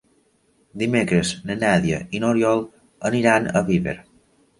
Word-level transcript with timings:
Dimecres 0.83 1.33
na 1.49 1.57
Nàdia 1.63 1.99
i 2.19 2.21
n'Oriol 2.23 2.63
aniran 3.11 3.47
a 3.55 3.63
Viver. 3.69 3.95